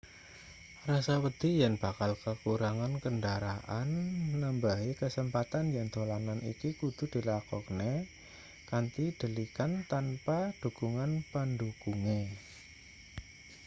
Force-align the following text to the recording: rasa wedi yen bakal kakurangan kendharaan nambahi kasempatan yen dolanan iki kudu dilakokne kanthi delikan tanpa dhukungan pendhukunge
rasa 0.89 1.15
wedi 1.23 1.49
yen 1.61 1.73
bakal 1.83 2.11
kakurangan 2.23 2.93
kendharaan 3.03 3.89
nambahi 4.41 4.91
kasempatan 5.01 5.65
yen 5.75 5.87
dolanan 5.95 6.39
iki 6.51 6.69
kudu 6.79 7.03
dilakokne 7.13 7.91
kanthi 8.69 9.05
delikan 9.21 9.71
tanpa 9.91 10.39
dhukungan 10.61 11.11
pendhukunge 11.31 12.21